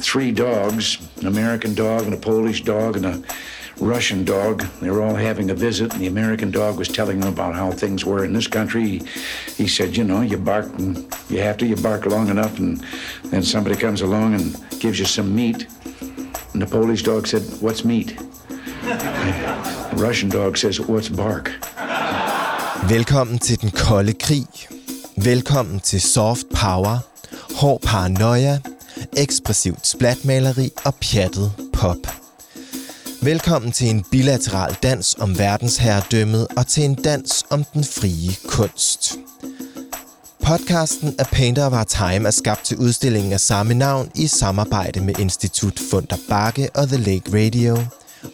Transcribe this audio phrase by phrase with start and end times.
[0.00, 3.22] three dogs, an American dog and a Polish dog and a
[3.78, 4.62] Russian dog.
[4.80, 7.70] They were all having a visit, and the American dog was telling them about how
[7.70, 8.86] things were in this country.
[8.86, 9.02] He,
[9.56, 10.96] he said, You know, you bark, and
[11.28, 12.80] you have to, you bark long enough, and
[13.24, 15.66] then somebody comes along and gives you some meat.
[16.52, 18.18] And the Polish dog said, What's meat?
[18.82, 21.50] The Russian dog says, What's bark?
[22.88, 24.68] Velkommen til den kolde krig.
[25.16, 26.98] Velkommen til soft power,
[27.54, 28.58] hård paranoia,
[29.16, 31.96] ekspressivt splatmaleri og pjattet pop.
[33.22, 39.14] Velkommen til en bilateral dans om verdensherredømmet og til en dans om den frie kunst.
[40.46, 45.00] Podcasten A Painter of Our Time er skabt til udstillingen af samme navn i samarbejde
[45.00, 47.78] med Institut Funder Bakke og The Lake Radio,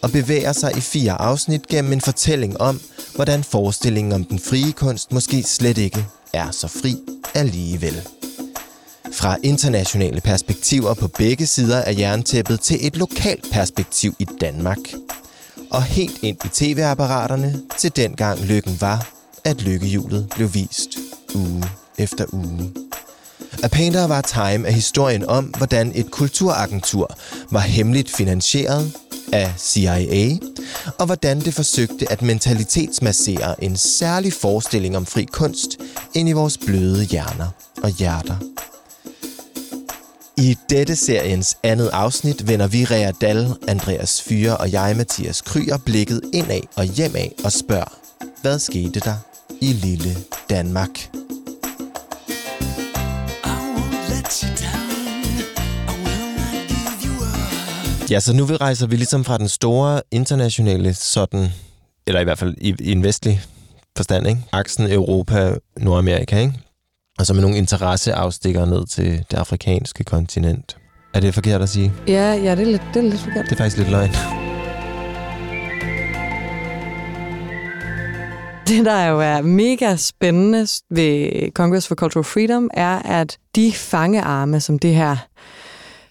[0.03, 2.81] og bevæger sig i fire afsnit gennem en fortælling om,
[3.15, 6.97] hvordan forestillingen om den frie kunst måske slet ikke er så fri
[7.35, 8.16] alligevel.
[9.13, 14.79] Fra internationale perspektiver på begge sider af jerntæppet til et lokalt perspektiv i Danmark.
[15.71, 19.09] Og helt ind i tv-apparaterne til dengang lykken var,
[19.45, 20.89] at lykkehjulet blev vist
[21.35, 21.65] uge
[21.99, 22.73] efter uge.
[23.63, 27.17] A Painter var Time er historien om, hvordan et kulturagentur
[27.51, 28.93] var hemmeligt finansieret
[29.33, 30.37] af CIA,
[30.99, 35.71] og hvordan det forsøgte at mentalitetsmassere en særlig forestilling om fri kunst
[36.15, 37.49] ind i vores bløde hjerner
[37.83, 38.56] og hjerter.
[40.39, 45.79] I dette seriens andet afsnit vender vi Rea Dal, Andreas Fyre og jeg, Mathias Kryer,
[45.85, 47.99] blikket indad og hjemad og spørger,
[48.43, 49.15] hvad skete der
[49.61, 50.17] i lille
[50.51, 51.11] Danmark?
[58.11, 61.49] Ja, så nu rejser vi ligesom fra den store internationale sådan,
[62.07, 63.43] eller i hvert fald i, i en vestlig
[63.97, 64.41] forstand, ikke?
[64.53, 66.66] Aksen Europa-Nordamerika, ikke?
[67.19, 70.77] Og så med nogle interesseafstikker ned til det afrikanske kontinent.
[71.15, 71.93] Er det forkert at sige?
[72.09, 73.45] Ja, ja det, er lidt, det er lidt forkert.
[73.45, 74.11] Det er faktisk lidt løgn.
[78.69, 84.61] Det, der jo er mega spændende ved Congress for Cultural Freedom, er, at de fangearme,
[84.61, 85.17] som det her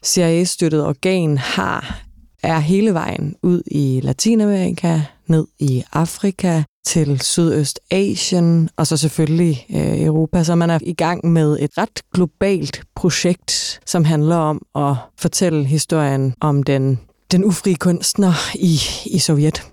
[0.03, 2.01] CIA-støttede organ har,
[2.43, 10.01] er hele vejen ud i Latinamerika, ned i Afrika, til Sydøstasien og så selvfølgelig øh,
[10.01, 10.43] Europa.
[10.43, 15.65] Så man er i gang med et ret globalt projekt, som handler om at fortælle
[15.65, 16.99] historien om den,
[17.31, 19.63] den ufrie kunstner i, i Sovjet.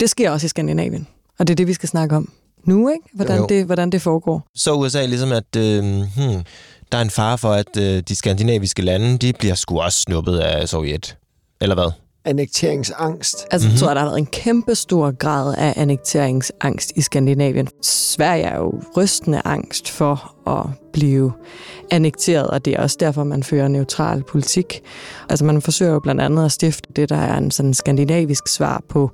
[0.00, 1.06] Det sker også i Skandinavien,
[1.38, 2.32] og det er det, vi skal snakke om
[2.64, 3.04] nu, ikke?
[3.14, 4.46] Hvordan, det, hvordan det foregår.
[4.54, 6.44] Så USA ligesom, at øh, hmm,
[6.92, 10.38] der er en fare for, at øh, de skandinaviske lande, de bliver sgu også snuppet
[10.38, 11.16] af Sovjet.
[11.60, 11.92] Eller hvad?
[12.24, 13.46] Annekteringsangst.
[13.50, 13.74] Altså, mm-hmm.
[13.74, 17.68] jeg tror, der har været en kæmpe stor grad af annekteringsangst i Skandinavien.
[17.82, 21.32] Sverige er jo rystende angst for at blive
[21.90, 24.82] annekteret, og det er også derfor, man fører neutral politik.
[25.28, 28.82] Altså, man forsøger jo blandt andet at stifte det, der er en sådan skandinavisk svar
[28.88, 29.10] på,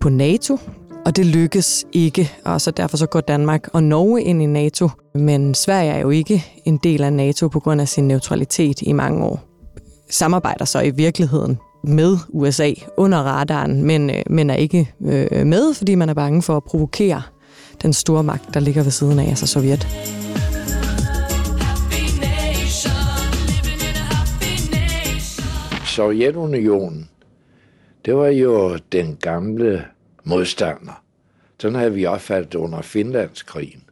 [0.00, 0.58] på NATO,
[1.06, 4.88] og det lykkes ikke, og så derfor så går Danmark og Norge ind i NATO.
[5.14, 8.92] Men Sverige er jo ikke en del af NATO på grund af sin neutralitet i
[8.92, 9.40] mange år.
[10.10, 15.74] Samarbejder så i virkeligheden med USA under radaren, men, øh, men er ikke øh, med,
[15.74, 17.22] fordi man er bange for at provokere
[17.82, 19.86] den store magt, der ligger ved siden af, altså Sovjet.
[25.86, 27.10] Sovjetunionen,
[28.04, 29.84] det var jo den gamle
[30.24, 31.02] modstander.
[31.60, 33.82] Sådan havde vi opfattet under Finlandskrigen.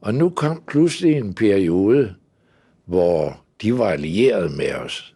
[0.00, 2.14] Og nu kom pludselig en periode,
[2.84, 5.14] hvor de var allieret med os.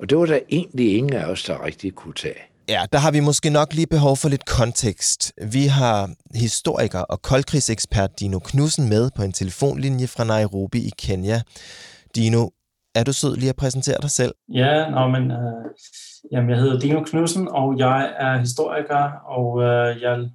[0.00, 2.40] Og det var der egentlig ingen af os, der rigtig kunne tage.
[2.68, 5.32] Ja, der har vi måske nok lige behov for lidt kontekst.
[5.42, 11.40] Vi har historiker og koldkrigsekspert Dino Knudsen med på en telefonlinje fra Nairobi i Kenya.
[12.14, 12.48] Dino,
[12.94, 14.34] er du sød lige at præsentere dig selv?
[14.52, 15.64] Ja, nå, men, øh,
[16.32, 19.02] jamen, jeg hedder Dino Knudsen, og jeg er historiker,
[19.38, 20.30] og øh, jeg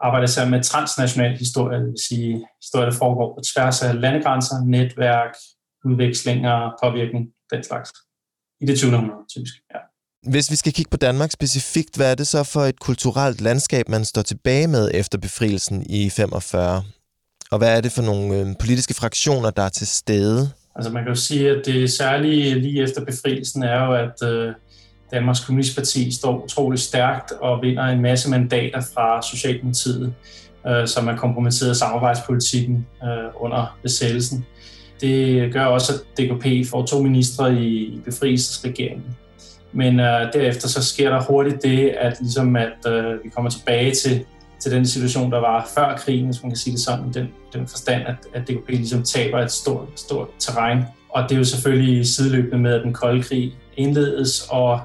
[0.00, 4.56] arbejder sammen med transnational historie, det vil sige historie, der foregår på tværs af landegrænser,
[4.66, 5.34] netværk,
[5.84, 7.90] udvekslinger, påvirkning, den slags
[8.60, 8.94] i det 20.
[8.94, 9.54] århundrede, typisk.
[9.74, 9.78] Ja.
[10.30, 13.88] Hvis vi skal kigge på Danmark specifikt, hvad er det så for et kulturelt landskab,
[13.88, 16.84] man står tilbage med efter befrielsen i 45?
[17.50, 20.50] Og hvad er det for nogle øh, politiske fraktioner, der er til stede?
[20.76, 24.54] Altså man kan jo sige, at det særlige lige efter befrielsen er jo, at øh,
[25.10, 30.14] Danmarks Kommunistparti står utrolig stærkt og vinder en masse mandater fra Socialdemokratiet,
[30.66, 34.46] øh, som er kompromitteret samarbejdspolitikken øh, under besættelsen.
[35.00, 39.16] Det gør også, at DKP får to ministre i befrielsesregeringen.
[39.72, 43.94] Men øh, derefter så sker der hurtigt det, at, ligesom at øh, vi kommer tilbage
[43.94, 44.24] til,
[44.58, 47.66] til den situation, der var før krigen, hvis man kan sige det sådan, den, den
[47.66, 50.82] forstand, at, at DKP ligesom taber et stort, stort terræn.
[51.08, 54.80] Og det er jo selvfølgelig sideløbende med, at den kolde krig indledes, og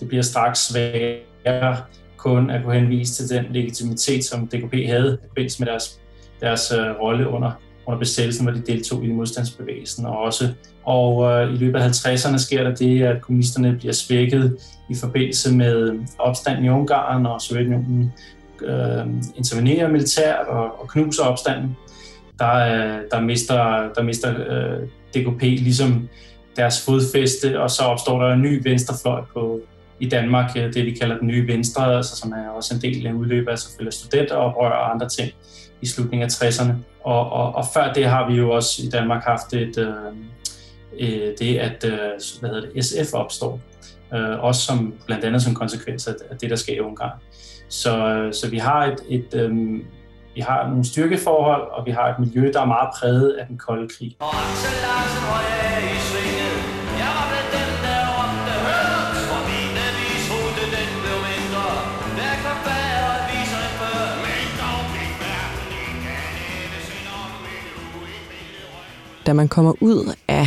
[0.00, 1.76] det bliver straks sværere
[2.16, 6.00] kun at kunne henvise til den legitimitet, som DKP havde i forbindelse med deres,
[6.40, 7.50] deres øh, rolle under,
[7.86, 10.06] under besættelsen, hvor de deltog i modstandsbevægelsen.
[10.06, 10.48] Og, også,
[10.84, 14.56] og øh, i løbet af 50'erne sker der det, at kommunisterne bliver svækket
[14.90, 18.12] i forbindelse med øh, opstanden i Ungarn, og Sovjetunionen
[18.64, 21.76] øh, intervenerer militært og, og knuser opstanden.
[22.38, 26.08] Der, øh, der mister, der mister øh, DKP ligesom
[26.56, 29.60] deres fodfæste, og så opstår der en ny venstrefløj på,
[30.00, 33.06] i Danmark, øh, det vi kalder den nye venstre, altså, som er også en del
[33.06, 35.32] af udløbet af selvfølgelig studenteroprør og andre ting
[35.84, 36.72] i slutningen af 60'erne.
[37.04, 39.94] Og, og, og før det har vi jo også i Danmark haft et, øh,
[41.00, 41.98] øh det, at øh,
[42.40, 43.60] hvad hedder det, SF opstår.
[44.14, 47.18] Øh, også som, blandt andet som konsekvens af, af det, der sker i Ungarn.
[47.68, 49.80] Så, øh, så vi har et, et øh,
[50.34, 53.58] vi har nogle styrkeforhold, og vi har et miljø, der er meget præget af den
[53.58, 54.16] kolde krig.
[54.18, 54.26] Og
[69.26, 70.46] da man kommer ud af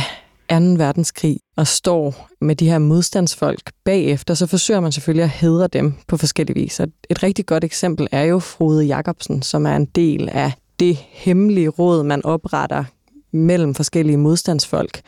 [0.50, 0.56] 2.
[0.56, 5.94] verdenskrig og står med de her modstandsfolk bagefter, så forsøger man selvfølgelig at hedre dem
[6.08, 6.80] på forskellige vis.
[6.80, 11.68] et rigtig godt eksempel er jo Frode Jacobsen, som er en del af det hemmelige
[11.68, 12.84] råd, man opretter
[13.32, 15.00] mellem forskellige modstandsfolk.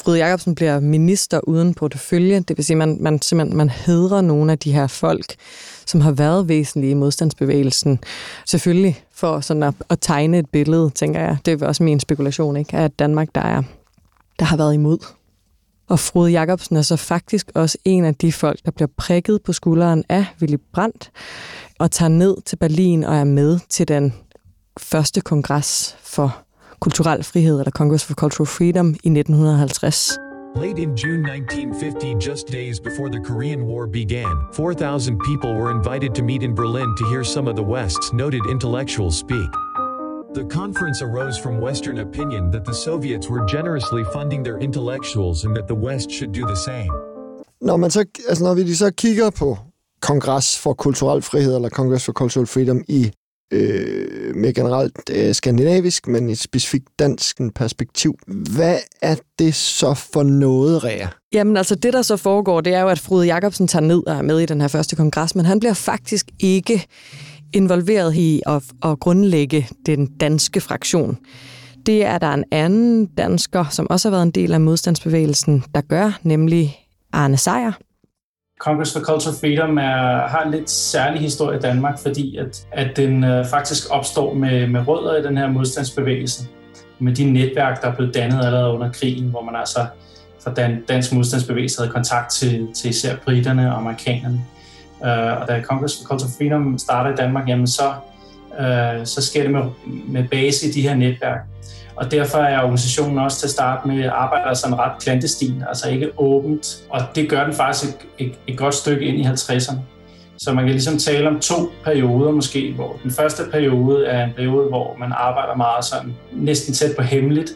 [0.00, 4.20] Frode Jacobsen bliver minister uden portefølje, det vil sige, at man, man simpelthen man hedrer
[4.20, 5.34] nogle af de her folk,
[5.86, 7.98] som har været væsentlige i modstandsbevægelsen.
[8.46, 11.36] Selvfølgelig for sådan at, at tegne et billede, tænker jeg.
[11.44, 12.76] Det er også min spekulation, ikke?
[12.76, 13.62] At Danmark, der, er,
[14.38, 14.98] der har været imod.
[15.88, 19.52] Og Frode Jacobsen er så faktisk også en af de folk, der bliver prikket på
[19.52, 21.10] skulderen af Willy Brandt
[21.78, 24.14] og tager ned til Berlin og er med til den
[24.78, 26.36] første kongres for
[26.80, 30.23] kulturel frihed, eller Congress for Cultural Freedom, i 1950.
[30.56, 36.14] Late in June 1950, just days before the Korean War began, 4,000 people were invited
[36.14, 39.50] to meet in Berlin to hear some of the West's noted intellectuals speak.
[40.32, 45.56] The conference arose from Western opinion that the Soviets were generously funding their intellectuals and
[45.56, 46.90] that the West should do the same.
[47.60, 49.58] Når, man så, altså når vi så kigger på
[50.00, 53.12] Kongres for Kulturel Frihed, eller Congress for Cultural Freedom i
[53.50, 58.18] øh, mere generelt øh, skandinavisk, men i et specifikt dansk perspektiv.
[58.26, 61.06] Hvad er det så for noget, Rea?
[61.32, 64.16] Jamen altså, det der så foregår, det er jo, at Frode Jacobsen tager ned og
[64.16, 66.86] er med i den her første kongres, men han bliver faktisk ikke
[67.52, 71.18] involveret i at, at grundlægge den danske fraktion.
[71.86, 75.80] Det er der en anden dansker, som også har været en del af modstandsbevægelsen, der
[75.80, 76.76] gør, nemlig
[77.12, 77.72] Arne Sejer.
[78.58, 82.96] Congress for Cultural Freedom er, har en lidt særlig historie i Danmark, fordi at, at
[82.96, 86.42] den øh, faktisk opstår med, med rødder i den her modstandsbevægelse.
[86.98, 89.86] Med de netværk, der blev dannet allerede under krigen, hvor man altså
[90.44, 94.40] fra dan, dansk modstandsbevægelse havde kontakt til, til især britterne og amerikanerne.
[95.04, 97.92] Øh, og da Congress for Cultural Freedom starter i Danmark, jamen så,
[98.60, 99.62] øh, så sker det med,
[100.08, 101.40] med base i de her netværk.
[101.96, 106.10] Og derfor er organisationen også til at starte med arbejder sådan ret klantestil, altså ikke
[106.16, 106.76] åbent.
[106.90, 109.78] Og det gør den faktisk et, et, et godt stykke ind i 50'erne.
[110.36, 111.54] Så man kan ligesom tale om to
[111.84, 116.74] perioder måske, hvor den første periode er en periode, hvor man arbejder meget sådan næsten
[116.74, 117.50] tæt på hemmeligt,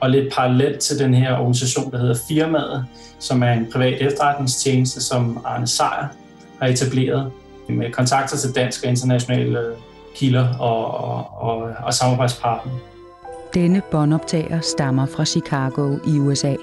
[0.00, 2.86] og lidt parallelt til den her organisation, der hedder Firmaet,
[3.18, 6.06] som er en privat efterretningstjeneste, som Arne Sejer
[6.60, 7.32] har etableret
[7.68, 9.58] med kontakter til danske og internationale
[10.16, 12.78] kilder og, og, og, og samarbejdspartnere.
[13.54, 16.54] Denne båndoptager stammer fra Chicago i USA.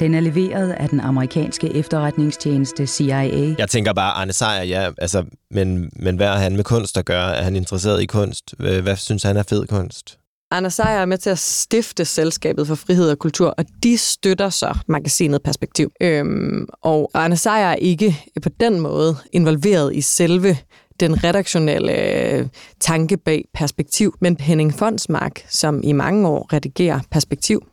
[0.00, 3.54] Den er leveret af den amerikanske efterretningstjeneste CIA.
[3.58, 7.04] Jeg tænker bare, Arne Sejer, ja, altså, men, men hvad er han med kunst at
[7.04, 7.36] gøre?
[7.36, 8.54] Er han interesseret i kunst?
[8.58, 10.18] Hvad synes han er fed kunst?
[10.52, 14.50] Anna Sejer er med til at stifte Selskabet for Frihed og Kultur, og de støtter
[14.50, 15.92] så magasinet Perspektiv.
[16.02, 20.56] Øhm, og Anna Sejer er ikke på den måde involveret i selve
[21.00, 22.46] den redaktionelle øh,
[22.80, 24.14] tanke bag perspektiv.
[24.20, 27.66] Men Henning Fondsmark, som i mange år redigerer perspektiv,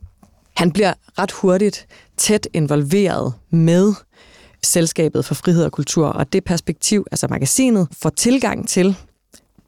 [0.56, 3.94] han bliver ret hurtigt tæt involveret med
[4.64, 8.96] Selskabet for Frihed og Kultur, og det perspektiv, altså magasinet, får tilgang til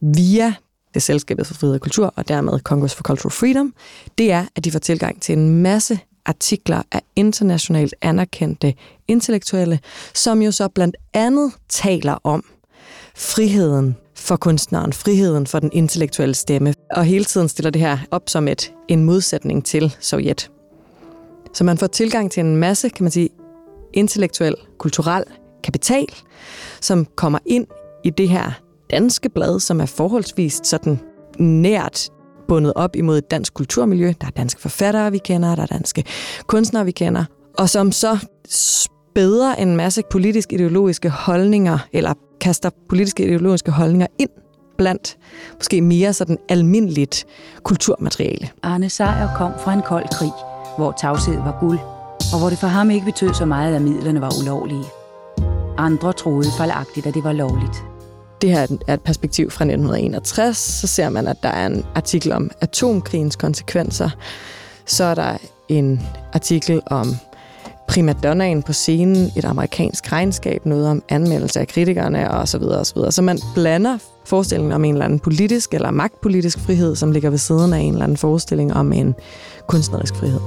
[0.01, 0.53] via
[0.93, 3.74] det Selskabet for Frihed og Kultur, og dermed Congress for Cultural Freedom,
[4.17, 8.74] det er, at de får tilgang til en masse artikler af internationalt anerkendte
[9.08, 9.79] intellektuelle,
[10.13, 12.43] som jo så blandt andet taler om,
[13.15, 18.29] friheden for kunstneren, friheden for den intellektuelle stemme, og hele tiden stiller det her op
[18.29, 20.51] som et, en modsætning til Sovjet.
[21.53, 23.29] Så man får tilgang til en masse, kan man sige,
[23.93, 25.24] intellektuel, kulturel
[25.63, 26.07] kapital,
[26.81, 27.67] som kommer ind
[28.03, 28.51] i det her
[28.91, 31.00] danske blad, som er forholdsvis sådan
[31.39, 32.10] nært
[32.48, 34.13] bundet op imod et dansk kulturmiljø.
[34.21, 36.03] Der er danske forfattere, vi kender, der er danske
[36.48, 37.25] kunstnere, vi kender,
[37.57, 38.17] og som så
[39.15, 44.30] bedre en masse politisk ideologiske holdninger, eller kaster politiske ideologiske holdninger ind
[44.77, 45.18] blandt
[45.56, 47.25] måske mere sådan almindeligt
[47.63, 48.50] kulturmateriale.
[48.63, 50.32] Arne Sejer kom fra en kold krig,
[50.77, 51.80] hvor tavshed var guld,
[52.34, 54.86] og hvor det for ham ikke betød så meget, at midlerne var ulovlige.
[55.77, 57.84] Andre troede fejlagtigt, at det var lovligt.
[58.41, 60.58] Det her er et perspektiv fra 1961.
[60.58, 64.10] Så ser man, at der er en artikel om atomkrigens konsekvenser.
[64.86, 65.38] Så er der
[65.70, 66.01] en
[66.34, 67.15] artikel om
[67.91, 72.86] primadonnaen på scenen, et amerikansk regnskab, noget om anmeldelse af kritikerne og så videre og
[72.86, 73.12] så videre.
[73.12, 77.38] Så man blander forestillingen om en eller anden politisk eller magtpolitisk frihed, som ligger ved
[77.38, 79.15] siden af en eller anden forestilling om en
[79.67, 80.39] kunstnerisk frihed.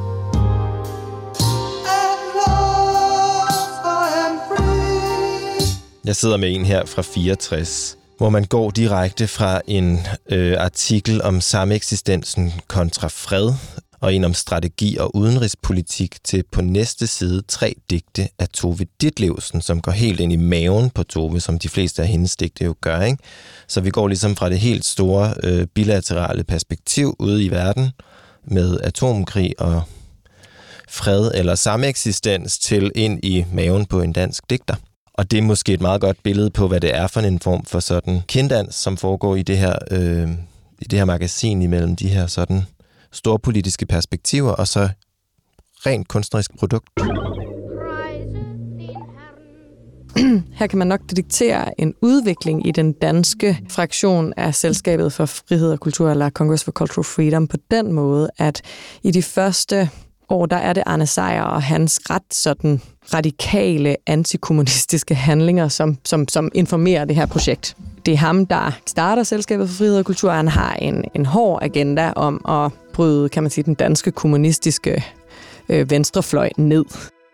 [6.05, 11.23] Jeg sidder med en her fra 64, hvor man går direkte fra en øh, artikel
[11.23, 13.53] om sameksistensen kontra fred,
[14.05, 19.61] og en om strategi og udenrigspolitik til på næste side tre digte af Tove Ditlevsen,
[19.61, 22.75] som går helt ind i maven på Tove, som de fleste af hendes digte jo
[22.81, 23.03] gør.
[23.03, 23.19] Ikke?
[23.69, 27.91] Så vi går ligesom fra det helt store øh, bilaterale perspektiv ude i verden
[28.45, 29.83] med atomkrig og
[30.89, 34.75] fred eller sameksistens til ind i maven på en dansk digter.
[35.15, 37.65] Og det er måske et meget godt billede på, hvad det er for en form
[37.65, 40.29] for sådan kinddans, som foregår i det her, øh,
[40.81, 42.65] i det her magasin imellem de her sådan
[43.15, 44.89] storpolitiske perspektiver og så
[45.87, 46.91] rent kunstnerisk produkt.
[50.59, 55.73] Her kan man nok detektere en udvikling i den danske fraktion af Selskabet for Frihed
[55.73, 58.63] og Kultur, eller Congress for Cultural Freedom, på den måde, at
[59.03, 59.91] i de første
[60.29, 62.81] år, der er det Arne Sejer og hans ret sådan
[63.15, 67.77] radikale antikommunistiske handlinger, som, som, som informerer det her projekt.
[68.07, 70.31] Det er ham, der starter Selskabet for Frihed og Kultur.
[70.31, 75.05] Han har en, en hård agenda om at bryde, kan man sige, den danske kommunistiske
[75.69, 76.85] øh, venstrefløj ned.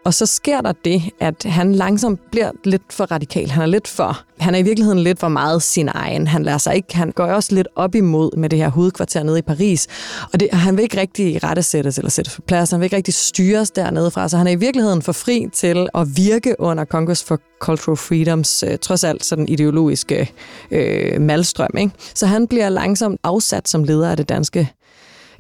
[0.04, 3.50] Og så sker der det, at han langsomt bliver lidt for radikal.
[3.50, 6.26] Han er lidt for, han er i virkeligheden lidt for meget sin egen.
[6.26, 9.38] Han lader sig ikke, han går også lidt op imod med det her hovedkvarter nede
[9.38, 9.87] i Paris.
[10.33, 12.71] Og det, han vil ikke rigtig rettesættes eller sættes på plads.
[12.71, 14.28] Han vil ikke rigtig styres dernede fra.
[14.28, 18.62] Så han er i virkeligheden for fri til at virke under Congress for Cultural Freedoms,
[18.62, 20.33] øh, trods alt sådan ideologiske
[20.71, 21.76] øh, malstrøm.
[21.78, 21.92] Ikke?
[22.14, 24.71] Så han bliver langsomt afsat som leder af det danske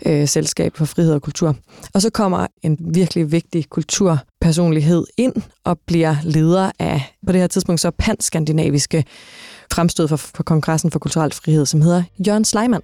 [0.06, 1.56] øh, Selskab for Frihed og Kultur.
[1.94, 7.46] Og så kommer en virkelig vigtig kulturpersonlighed ind og bliver leder af, på det her
[7.46, 9.04] tidspunkt så panskandinaviske
[9.72, 12.80] fremstød for, for Kongressen for Kulturel Frihed, som hedder Jørgen Sleiman.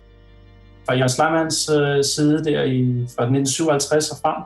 [0.86, 2.82] Fra Jørgen Sleimans øh, side der i,
[3.16, 4.42] fra 1957 og frem,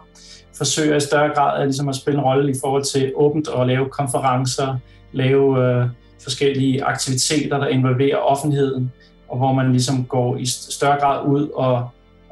[0.56, 3.66] forsøger i større grad at, ligesom at spille en rolle i forhold til åbent at
[3.66, 4.76] lave konferencer,
[5.12, 5.86] lave øh,
[6.22, 8.92] forskellige aktiviteter, der involverer offentligheden,
[9.28, 11.88] og hvor man ligesom går i større grad ud og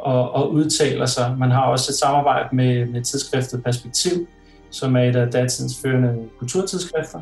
[0.09, 1.37] og, og udtaler sig.
[1.38, 4.29] Man har også et samarbejde med, med tidsskriftet Perspektiv,
[4.71, 7.21] som er et af datidens førende kulturtidsskrifter.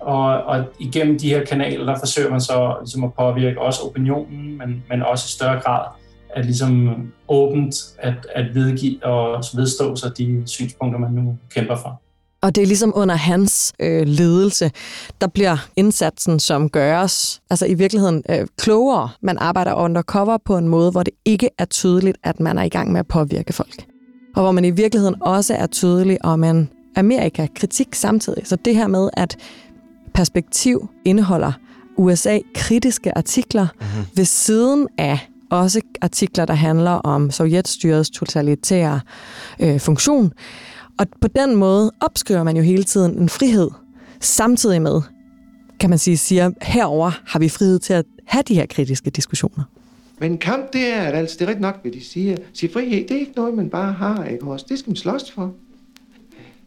[0.00, 4.58] Og, og igennem de her kanaler, der forsøger man så ligesom at påvirke også opinionen,
[4.58, 5.86] men, men også i større grad
[6.30, 12.00] at ligesom åbent at, at vedgive og vedstå sig de synspunkter, man nu kæmper for.
[12.42, 14.70] Og det er ligesom under hans øh, ledelse,
[15.20, 19.08] der bliver indsatsen, som gøres, altså i virkeligheden øh, klogere.
[19.22, 22.68] Man arbejder undercover på en måde, hvor det ikke er tydeligt, at man er i
[22.68, 23.86] gang med at påvirke folk.
[24.36, 28.46] Og hvor man i virkeligheden også er tydelig om en Amerika-kritik samtidig.
[28.46, 29.36] Så det her med, at
[30.14, 31.52] perspektiv indeholder
[31.96, 34.06] USA-kritiske artikler mm-hmm.
[34.16, 39.00] ved siden af også artikler, der handler om sovjetstyrets totalitære
[39.60, 40.32] øh, funktion,
[40.98, 43.70] og på den måde opskriver man jo hele tiden en frihed,
[44.20, 45.02] samtidig med,
[45.80, 49.64] kan man sige, siger, herover har vi frihed til at have de her kritiske diskussioner.
[50.18, 52.36] Men kamp, det er, at altså, det er rigtigt nok, hvad de siger.
[52.52, 54.66] Sig frihed, det er ikke noget, man bare har, ikke også?
[54.68, 55.54] Det skal man slås for.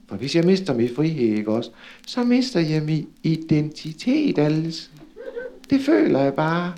[0.09, 1.69] For hvis jeg mister min frihed, ikke også,
[2.07, 4.89] så mister jeg min identitet, altså.
[5.69, 6.73] Det føler jeg bare.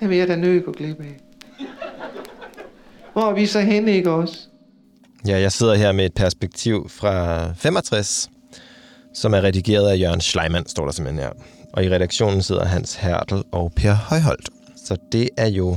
[0.00, 1.20] Det vil jeg da nødt gå glip af.
[3.12, 4.48] Hvor er vi så henne, ikke også?
[5.26, 8.30] Ja, jeg sidder her med et perspektiv fra 65,
[9.14, 11.30] som er redigeret af Jørgen Schleimann, står der simpelthen her.
[11.72, 14.48] Og i redaktionen sidder Hans Hertel og Per Højholdt.
[14.86, 15.76] Så det er jo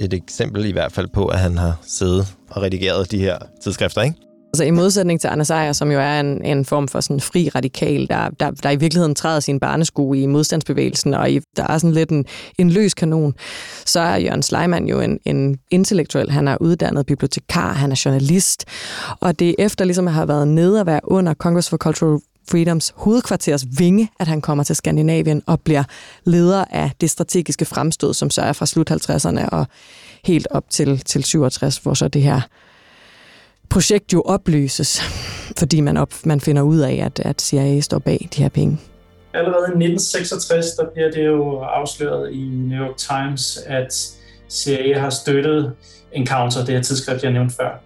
[0.00, 4.02] et eksempel i hvert fald på, at han har siddet og redigeret de her tidsskrifter,
[4.02, 4.29] ikke?
[4.52, 7.48] Altså i modsætning til Anders Ejer, som jo er en, en form for sådan fri
[7.48, 11.78] radikal, der, der, der i virkeligheden træder sin barnesko i modstandsbevægelsen, og i, der er
[11.78, 12.24] sådan lidt en,
[12.58, 13.34] en løs kanon,
[13.86, 16.30] så er Jørgen Sleiman jo en, en intellektuel.
[16.30, 18.64] Han er uddannet bibliotekar, han er journalist,
[19.20, 22.20] og det er efter ligesom at have været nede og være under Congress for Cultural
[22.50, 25.84] Freedoms hovedkvarters vinge, at han kommer til Skandinavien og bliver
[26.24, 29.66] leder af det strategiske fremstød, som så er fra slut 50'erne og
[30.24, 32.40] helt op til, til 67, hvor så det her
[33.70, 35.00] projekt jo opløses,
[35.58, 38.78] fordi man, op, man finder ud af, at, at CIA står bag de her penge.
[39.34, 43.94] Allerede i 1966, der bliver det jo afsløret i New York Times, at
[44.50, 45.72] CIA har støttet
[46.12, 47.82] Encounter, det her tidsskrift, jeg nævnte før.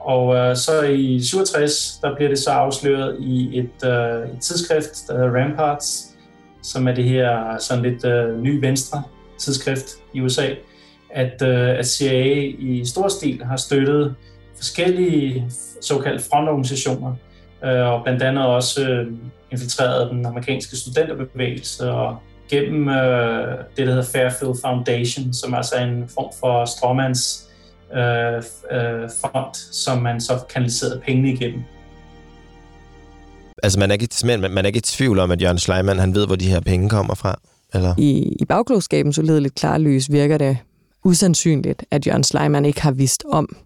[0.00, 5.08] Og øh, så i 67, der bliver det så afsløret i et, øh, et tidsskrift,
[5.08, 6.06] der hedder Ramparts,
[6.62, 9.02] som er det her sådan lidt øh, ny venstre
[9.38, 10.46] tidsskrift i USA,
[11.10, 14.14] at, øh, at CIA i stor stil har støttet
[14.60, 15.50] forskellige
[15.80, 17.14] såkaldte frontorganisationer,
[17.64, 19.06] øh, og blandt andet også øh,
[19.50, 22.16] infiltreret den amerikanske studenterbevægelse og
[22.50, 27.50] gennem øh, det, der hedder Fairfield Foundation, som er altså en form for stråmands
[27.94, 31.62] øh, øh, fond, som man så kanaliserede pengene igennem.
[33.62, 36.14] Altså man er, ikke, man, man er ikke i tvivl om, at Jørgen Schleiman han
[36.14, 37.40] ved, hvor de her penge kommer fra?
[37.74, 37.94] Eller?
[37.98, 40.58] I, i bagklogskabens uledeligt klarlys virker det
[41.04, 43.56] usandsynligt, at Jørgen Schleiman ikke har vidst om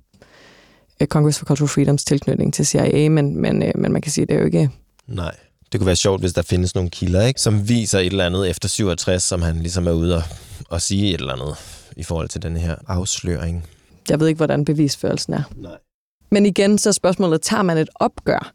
[1.04, 4.22] uh, Congress for Cultural Freedoms tilknytning til CIA, men, men, uh, men man kan sige,
[4.22, 4.70] at det er jo ikke...
[5.06, 5.34] Nej.
[5.72, 7.40] Det kunne være sjovt, hvis der findes nogle kilder, ikke?
[7.40, 10.22] som viser et eller andet efter 67, som han ligesom er ude og,
[10.70, 11.56] og sige et eller andet
[11.96, 13.64] i forhold til den her afsløring.
[14.08, 15.42] Jeg ved ikke, hvordan bevisførelsen er.
[15.56, 15.76] Nej.
[16.30, 18.52] Men igen, så spørgsmålet, tager man et opgør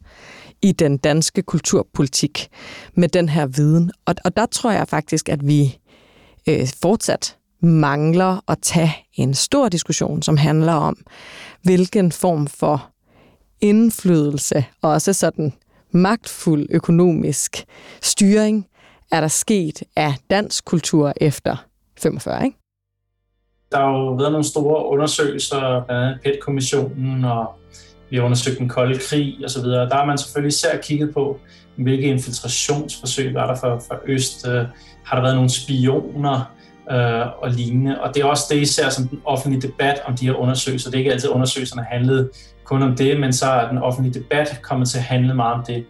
[0.62, 2.48] i den danske kulturpolitik
[2.94, 3.90] med den her viden?
[4.06, 5.78] Og, og der tror jeg faktisk, at vi
[6.48, 10.96] øh, fortsat mangler at tage en stor diskussion, som handler om,
[11.62, 12.90] hvilken form for
[13.60, 15.52] indflydelse, og også sådan
[15.90, 17.64] magtfuld økonomisk
[18.02, 18.66] styring,
[19.12, 21.56] er der sket af dansk kultur efter
[21.98, 22.56] 45, ikke?
[23.72, 27.46] Der har jo været nogle store undersøgelser, blandt andet PET-kommissionen, og
[28.10, 29.62] vi har undersøgt den kolde krig osv.
[29.62, 31.38] Der har man selvfølgelig især kigget på,
[31.76, 34.48] hvilke infiltrationsforsøg var der for, for Øst.
[34.48, 34.66] Øh,
[35.04, 36.54] har der været nogle spioner
[36.90, 38.00] øh, og lignende?
[38.00, 40.90] Og det er også det især som den offentlige debat om de her undersøgelser.
[40.90, 42.30] Det er ikke altid undersøgelserne handlede
[42.64, 45.64] kun om det, men så er den offentlige debat kommet til at handle meget om
[45.66, 45.84] det.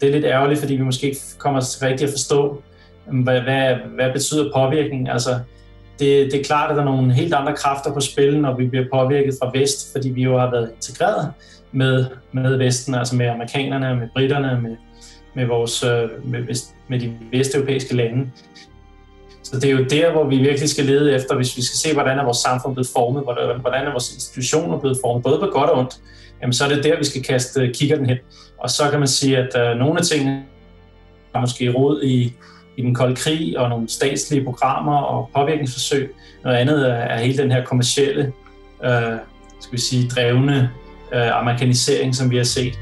[0.00, 2.62] Det er lidt ærgerligt, fordi vi måske kommer til rigtigt at forstå,
[3.10, 5.08] mm, hvad, hvad, hvad betyder påvirkning?
[5.08, 5.30] Altså,
[5.98, 8.66] det, det er klart, at der er nogle helt andre kræfter på spil, når vi
[8.66, 11.32] bliver påvirket fra vest, fordi vi jo har været integreret
[11.72, 14.76] med, med Vesten, altså med amerikanerne, med britterne, med,
[15.34, 18.30] med, vores, øh, med, med de vesteuropæiske lande.
[19.42, 21.92] Så det er jo der, hvor vi virkelig skal lede efter, hvis vi skal se,
[21.92, 23.22] hvordan er vores samfund blevet formet,
[23.60, 25.94] hvordan er vores institutioner blevet formet, både på godt og ondt,
[26.42, 28.18] jamen så er det der, vi skal kaste øh, kigger hen.
[28.58, 30.42] Og så kan man sige, at uh, nogle af tingene
[31.34, 32.32] er måske råd i,
[32.76, 36.14] i den kolde krig og nogle statslige programmer og påvirkningsforsøg.
[36.44, 38.32] Noget andet er hele den her kommercielle,
[38.80, 39.18] uh,
[39.60, 40.70] skal vi sige, drevne
[41.12, 42.78] uh, amerikanisering, som vi har set.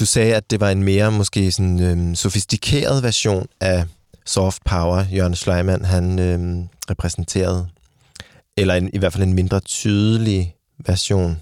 [0.00, 3.84] Du sagde, at det var en mere måske sådan øhm, sofistikeret version af
[4.26, 7.66] soft power, Jørgen Schleimann han øhm, repræsenterede.
[8.56, 10.54] Eller en, i hvert fald en mindre tydelig
[10.86, 11.36] version.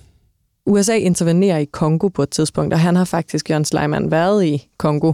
[0.66, 4.68] USA intervenerer i Kongo på et tidspunkt, og han har faktisk, Jørgen Schleiman, været i
[4.78, 5.12] Kongo.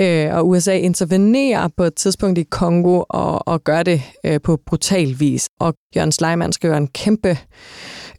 [0.00, 4.58] Øh, og USA intervenerer på et tidspunkt i Kongo og, og gør det øh, på
[4.66, 5.48] brutal vis.
[5.60, 7.38] Og Jørgen Schleiman skriver en kæmpe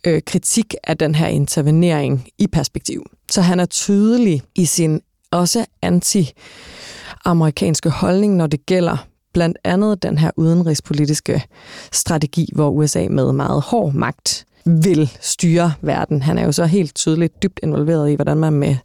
[0.08, 3.06] øh, kritik af den her intervenering i perspektiv.
[3.32, 8.98] Så han er tydelig i sin også anti-amerikanske holdning, når det gælder
[9.34, 11.44] blandt andet den her udenrigspolitiske
[11.92, 16.22] strategi, hvor USA med meget hård magt vil styre verden.
[16.22, 18.76] Han er jo så helt tydeligt dybt involveret i, hvordan man med,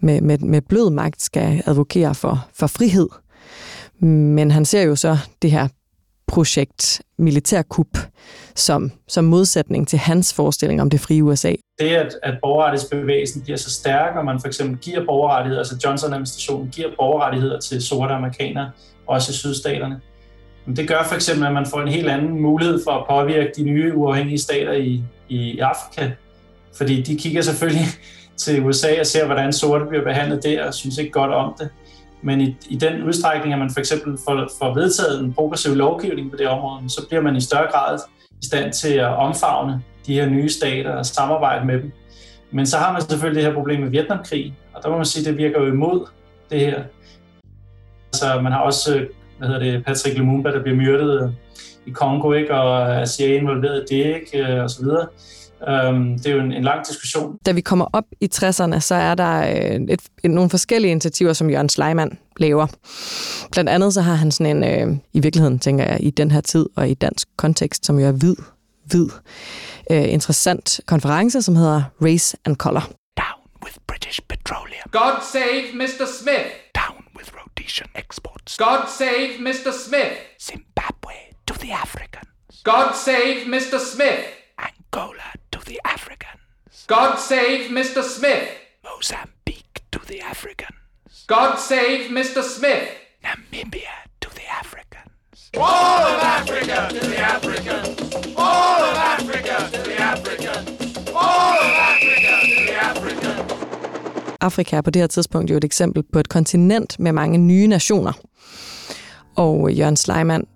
[0.00, 3.08] med, med, med blød magt skal advokere for, for frihed.
[4.00, 5.68] Men han ser jo så det her
[6.26, 7.98] projekt militærkup
[8.54, 11.52] som, som modsætning til hans forestilling om det frie USA.
[11.78, 16.68] Det, at, at borgerrettighedsbevægelsen bliver så stærk, og man for eksempel giver borgerrettigheder, altså Johnson-administrationen
[16.68, 18.70] giver borgerrettigheder til sorte amerikanere,
[19.06, 20.00] også i sydstaterne,
[20.66, 23.62] det gør for eksempel, at man får en helt anden mulighed for at påvirke de
[23.62, 26.10] nye uafhængige stater i, i Afrika.
[26.76, 27.86] Fordi de kigger selvfølgelig
[28.36, 31.68] til USA og ser, hvordan sorte bliver behandlet der, og synes ikke godt om det.
[32.24, 36.30] Men i, i den udstrækning, at man for eksempel får, får vedtaget en progressiv lovgivning
[36.30, 37.98] på det område, så bliver man i større grad
[38.42, 41.92] i stand til at omfavne de her nye stater og samarbejde med dem.
[42.50, 45.20] Men så har man selvfølgelig det her problem med Vietnamkrig, og der må man sige,
[45.22, 46.06] at det virker jo imod
[46.50, 46.82] det her.
[48.12, 49.06] Altså, man har også
[49.38, 51.34] hvad hedder det, Patrick Lumumba, der bliver myrdet
[51.86, 52.54] i Kongo, ikke?
[52.54, 54.62] og CIA involveret i det, ikke?
[54.62, 55.06] og så videre.
[55.68, 57.38] Um, det er jo en, en lang diskussion.
[57.46, 61.32] Da vi kommer op i 60'erne, så er der øh, et, et, nogle forskellige initiativer,
[61.32, 62.66] som Jørgen Sleiman laver.
[63.52, 66.40] Blandt andet så har han sådan en, øh, i virkeligheden tænker jeg, i den her
[66.40, 68.36] tid og i dansk kontekst, som jo er hvid,
[68.84, 69.08] hvid,
[69.90, 72.90] øh, interessant konference, som hedder Race and Color.
[73.16, 74.86] Down with British Petroleum.
[74.90, 76.06] God save Mr.
[76.20, 76.48] Smith.
[76.74, 78.56] Down with Rhodesian exports.
[78.56, 79.70] God save Mr.
[79.86, 80.14] Smith.
[80.50, 81.14] Zimbabwe
[81.46, 82.62] to the Africans.
[82.64, 83.78] God save Mr.
[83.94, 84.24] Smith.
[84.58, 86.73] Angola to the Africans.
[86.86, 88.02] God save Mr.
[88.02, 88.46] Smith.
[88.84, 91.24] Mozambique to the Africans.
[91.26, 92.42] God save Mr.
[92.42, 92.88] Smith.
[93.24, 95.50] Namibia to the Africans.
[95.56, 98.14] All of Africa to the Africans.
[98.36, 101.08] All of Africa to the Africans.
[101.08, 103.52] All of Africa to the Africans.
[104.40, 107.66] Afrika er på det her tidspunkt jo et eksempel på et kontinent med mange nye
[107.66, 108.12] nationer.
[109.36, 110.46] Og Jørgen Sleiman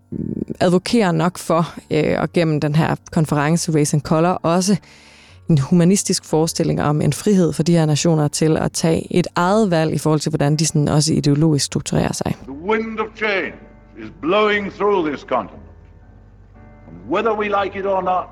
[0.61, 4.77] advokerer nok for, øh, og gennem den her konference Race and Color, også
[5.49, 9.71] en humanistisk forestilling om en frihed for de her nationer til at tage et eget
[9.71, 12.35] valg i forhold til, hvordan de sådan også ideologisk strukturerer sig.
[12.43, 13.55] The wind of change
[13.99, 15.63] is blowing through this continent.
[16.89, 18.27] And whether we like it or not,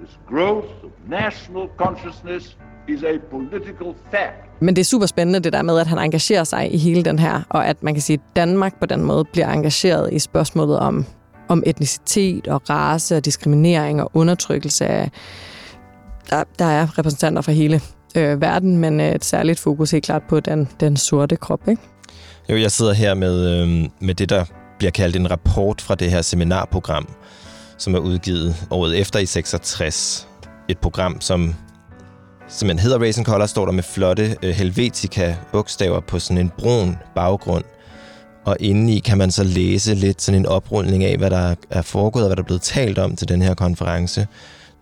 [0.00, 2.56] this growth of national consciousness
[2.88, 4.60] is a political fact.
[4.60, 7.18] Men det er super spændende det der med, at han engagerer sig i hele den
[7.18, 10.78] her, og at man kan sige, at Danmark på den måde bliver engageret i spørgsmålet
[10.78, 11.06] om,
[11.48, 15.10] om etnicitet og race og diskriminering og undertrykkelse af...
[16.30, 17.80] Der, der er repræsentanter fra hele
[18.14, 21.82] øh, verden, men øh, et særligt fokus helt klart på den, den sorte krop, ikke?
[22.48, 24.44] Jo, jeg sidder her med, øh, med det, der
[24.78, 27.08] bliver kaldt en rapport fra det her seminarprogram,
[27.78, 30.28] som er udgivet året efter i 66.
[30.68, 31.54] Et program, som
[32.48, 37.64] simpelthen hedder Racing Color, står der med flotte øh, Helvetica-bogstaver på sådan en brun baggrund.
[38.48, 42.24] Og indeni kan man så læse lidt sådan en oprundning af, hvad der er foregået
[42.24, 44.26] og hvad der er blevet talt om til den her konference.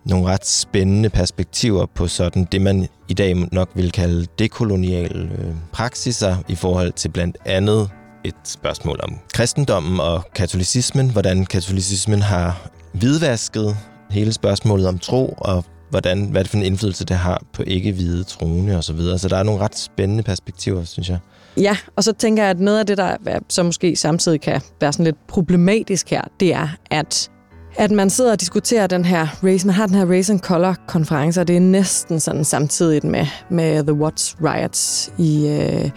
[0.05, 5.53] Nogle ret spændende perspektiver på sådan det, man i dag nok vil kalde dekoloniale øh,
[5.71, 7.89] praksiser i forhold til blandt andet
[8.23, 13.77] et spørgsmål om kristendommen og katolicismen, hvordan katolicismen har hvidvasket
[14.09, 18.23] hele spørgsmålet om tro og hvordan, hvad det for en indflydelse det har på ikke-hvide
[18.23, 19.19] troende og så videre.
[19.19, 21.19] Så der er nogle ret spændende perspektiver, synes jeg.
[21.57, 24.93] Ja, og så tænker jeg, at noget af det, der så måske samtidig kan være
[24.93, 27.31] sådan lidt problematisk her, det er, at
[27.79, 30.75] at man sidder og diskuterer den her race, man har den her Race and Color
[30.87, 35.89] konference, og det er næsten sådan samtidigt med, med The Watts Riots i, øh,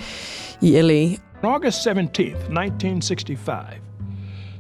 [0.61, 1.03] i LA.
[1.43, 3.81] On August 17th, 1965,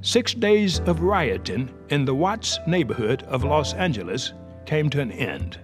[0.02, 4.34] six days of rioting in the Watts neighborhood of Los Angeles
[4.66, 5.58] came to an end.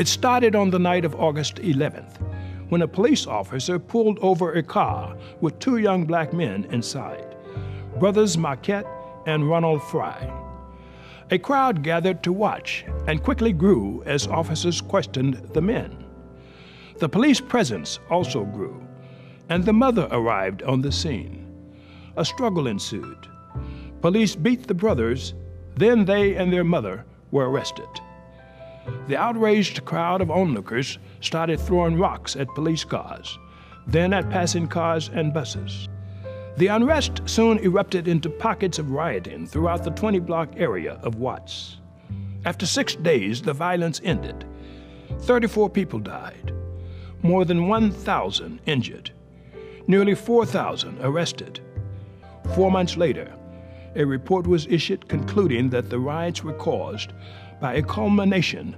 [0.00, 2.27] It started on the night of August 11th,
[2.68, 7.36] when a police officer pulled over a car with two young black men inside,
[7.98, 8.86] brothers Marquette
[9.26, 10.32] and Ronald Fry.
[11.30, 16.04] A crowd gathered to watch and quickly grew as officers questioned the men.
[16.98, 18.82] The police presence also grew,
[19.48, 21.46] and the mother arrived on the scene.
[22.16, 23.28] A struggle ensued.
[24.00, 25.34] Police beat the brothers,
[25.76, 27.88] then they and their mother were arrested.
[29.06, 33.38] The outraged crowd of onlookers started throwing rocks at police cars,
[33.86, 35.88] then at passing cars and buses.
[36.56, 41.78] The unrest soon erupted into pockets of rioting throughout the 20 block area of Watts.
[42.44, 44.44] After six days, the violence ended.
[45.20, 46.52] 34 people died,
[47.22, 49.10] more than 1,000 injured,
[49.86, 51.60] nearly 4,000 arrested.
[52.54, 53.32] Four months later,
[53.94, 57.12] a report was issued concluding that the riots were caused
[57.60, 58.76] by a culmination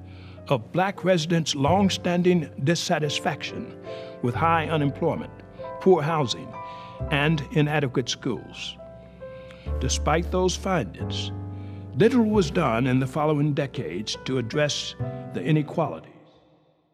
[0.50, 3.74] of black residents' long standing dissatisfaction
[4.22, 5.32] with high unemployment,
[5.80, 6.48] poor housing,
[7.10, 8.76] and inadequate schools.
[9.80, 11.32] Despite those findings,
[11.98, 14.96] little was done in the following decades to address
[15.34, 16.08] the inequality.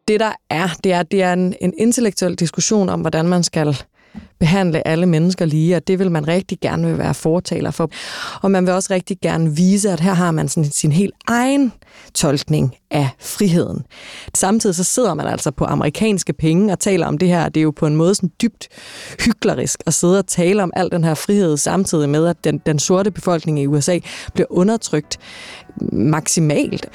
[0.07, 3.77] Det der er, det er, det er en, en intellektuel diskussion om, hvordan man skal
[4.39, 7.89] behandle alle mennesker lige, og det vil man rigtig gerne vil være fortaler for.
[8.41, 11.73] Og man vil også rigtig gerne vise, at her har man sådan sin helt egen
[12.13, 13.85] tolkning af friheden.
[14.35, 17.49] Samtidig så sidder man altså på amerikanske penge og taler om det her.
[17.49, 18.67] Det er jo på en måde sådan dybt
[19.25, 22.79] hyklerisk at sidde og tale om al den her frihed, samtidig med, at den, den
[22.79, 23.99] sorte befolkning i USA
[24.33, 25.17] bliver undertrykt
[25.91, 26.89] maksimalt.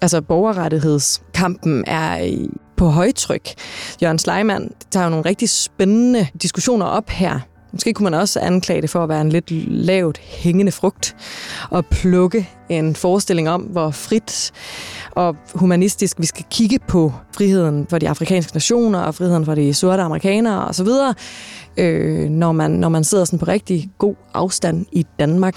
[0.00, 2.46] Altså borgerrettighedskampen er
[2.76, 3.54] på højtryk.
[4.02, 7.40] Jørgen Sleiman tager jo nogle rigtig spændende diskussioner op her.
[7.72, 11.16] Måske kunne man også anklage det for at være en lidt lavt hængende frugt
[11.70, 14.52] og plukke en forestilling om, hvor frit
[15.10, 19.74] og humanistisk vi skal kigge på friheden for de afrikanske nationer og friheden for de
[19.74, 20.88] sorte amerikanere osv.,
[21.76, 25.56] øh, når, man, når man sidder sådan på rigtig god afstand i Danmark.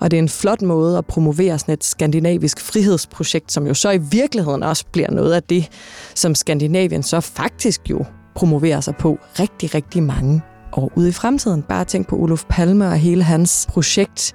[0.00, 3.90] Og det er en flot måde at promovere sådan et skandinavisk frihedsprojekt, som jo så
[3.90, 5.68] i virkeligheden også bliver noget af det,
[6.14, 10.42] som Skandinavien så faktisk jo promoverer sig på rigtig, rigtig mange
[10.72, 11.62] år ude i fremtiden.
[11.62, 14.32] Bare tænk på Olof Palme og hele hans projekt,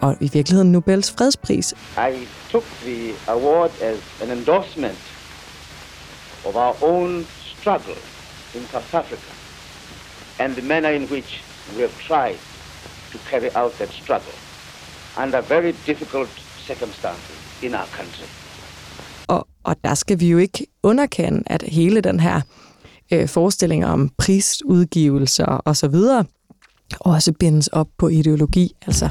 [0.00, 1.74] og i virkeligheden Nobels fredspris.
[1.96, 4.98] I took the award as an endorsement
[6.44, 7.26] of our own
[7.58, 7.96] struggle
[8.54, 9.32] in South Africa
[10.38, 11.44] and the manner in which
[11.74, 12.38] we have tried
[13.12, 14.34] to carry out that struggle
[15.22, 18.26] under very difficult circumstances in our country.
[19.28, 22.40] Og, og der skal vi jo ikke underkende, at hele den her
[23.12, 26.24] øh, forestillinger om prisudgivelser og så videre
[27.00, 28.72] også bindes op på ideologi.
[28.86, 29.08] Altså,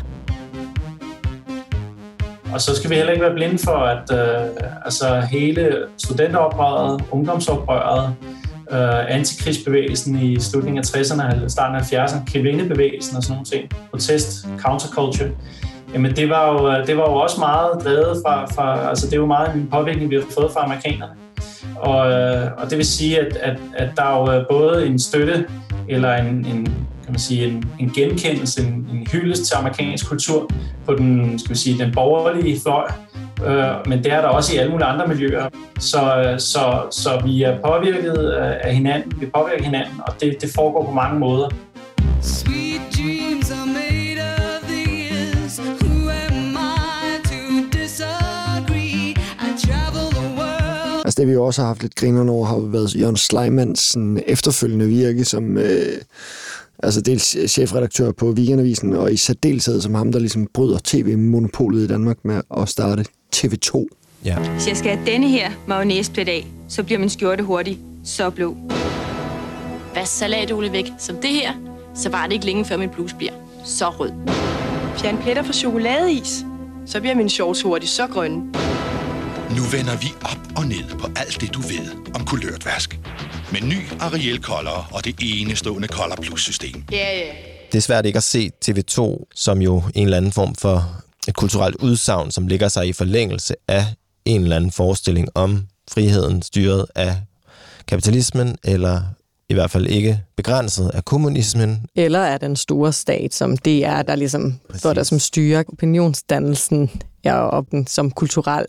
[2.53, 4.51] Og så skal vi heller ikke være blinde for, at øh,
[4.86, 8.15] altså hele studenteroprøret, ungdomsoprøret,
[8.71, 13.69] øh, antikrigsbevægelsen i slutningen af 60'erne og starten af 70'erne, kvindebevægelsen og sådan nogle ting,
[13.91, 15.29] protest, counterculture,
[15.93, 19.13] jamen det var jo, øh, det var jo også meget drevet fra, fra, altså det
[19.13, 21.13] er jo meget en påvirkning, vi har fået fra amerikanerne.
[21.76, 24.99] Og, øh, og det vil sige, at, at, at der er jo øh, både en
[24.99, 25.45] støtte
[25.89, 26.65] eller en, en
[27.04, 30.49] kan man sige, en, en genkendelse, en, en hyldest til amerikansk kultur
[30.86, 32.88] på den, skal vi sige, den borgerlige fløj,
[33.45, 35.49] øh, men det er der også i alle mulige andre miljøer.
[35.80, 38.17] Så, øh, så, så vi er påvirket
[38.63, 41.49] af hinanden, vi påvirker hinanden, og det, det foregår på mange måder.
[51.13, 53.97] Altså det vi også har haft lidt grinerne over, har været Jørgen Sleimanns
[54.28, 55.97] efterfølgende virke som øh,
[56.84, 61.88] altså dels chefredaktør på Weekendavisen, og i særdeleshed som ham, der ligesom bryder tv-monopolet i
[61.88, 63.86] Danmark med at starte TV2.
[64.26, 64.39] Ja.
[64.39, 68.56] Hvis jeg skal have denne her mayonnaise af, så bliver min skjorte hurtigt så blå.
[69.93, 71.54] Hvad salatole væk som det her,
[71.95, 73.34] så var det ikke længe før min bluse bliver
[73.65, 74.12] så rød.
[74.97, 76.45] Fjern pletter fra chokoladeis,
[76.86, 78.43] så bliver min shorts hurtigt så grønne.
[79.56, 83.00] Nu vender vi op og ned på alt det, du ved om kulørt vask.
[83.52, 86.84] Med ny Ariel Color og det enestående Color Plus-system.
[86.92, 87.32] Ja, ja.
[87.72, 91.36] Det er svært ikke at se TV2 som jo en eller anden form for et
[91.36, 93.86] kulturelt udsagn, som ligger sig i forlængelse af
[94.26, 97.16] en eller anden forestilling om friheden styret af
[97.88, 99.02] kapitalismen, eller
[99.49, 101.86] i hvert fald ikke begrænset af kommunismen.
[101.95, 106.89] eller er den store stat, som det er, der ligesom står der som styrer opinionsdannelsen
[107.25, 108.65] ja, og den som kulturel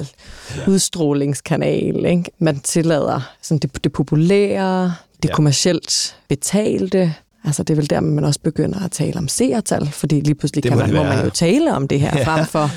[0.56, 0.70] ja.
[0.70, 2.04] udstrålingskanal.
[2.06, 2.24] Ikke?
[2.38, 5.34] Man tillader sådan det, det populære, det Ja.
[5.34, 7.14] kommercielt betalte.
[7.44, 10.62] Altså det er vel der, man også begynder at tale om seertal, fordi lige pludselig
[10.62, 12.24] Det kan må man, må man jo tale om det her, Ja.
[12.24, 12.70] frem for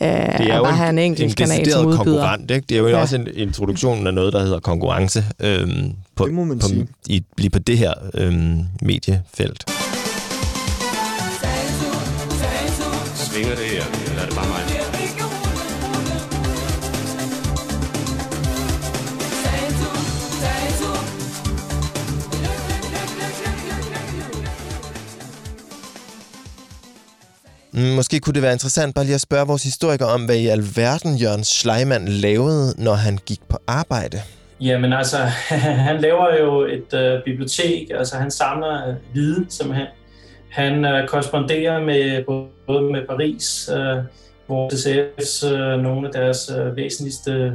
[0.00, 1.96] øh, Det er at jo bare have en en, enkelt en kanal som udbyder.
[2.04, 2.50] konkurrent.
[2.50, 2.66] Ikke?
[2.68, 2.96] Det er jo Ja.
[2.96, 3.00] ja.
[3.02, 6.86] også en introduktion af noget, der hedder konkurrence øhm, på, Det må man på, sige.
[7.08, 9.64] i, lige på det her øhm, mediefelt.
[13.14, 13.84] Svinger det her,
[27.78, 30.46] Mm, måske kunne det være interessant bare lige at spørge vores historiker om, hvad i
[30.46, 34.20] alverden Jørgen Schleimann lavede, når han gik på arbejde.
[34.60, 35.16] Jamen altså,
[35.88, 39.86] han laver jo et øh, bibliotek, altså han samler øh, viden simpelthen.
[40.50, 42.24] Han øh, korresponderer med
[42.66, 43.96] både med Paris, øh,
[44.46, 47.52] hvor DCF's øh, nogle af deres øh, væsentligste øh,